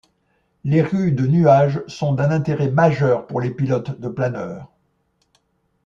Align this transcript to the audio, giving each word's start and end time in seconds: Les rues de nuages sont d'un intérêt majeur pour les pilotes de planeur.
Les 0.63 0.81
rues 0.81 1.11
de 1.11 1.27
nuages 1.27 1.83
sont 1.85 2.13
d'un 2.15 2.31
intérêt 2.31 2.71
majeur 2.71 3.27
pour 3.27 3.39
les 3.39 3.51
pilotes 3.51 3.99
de 3.99 4.07
planeur. 4.07 4.71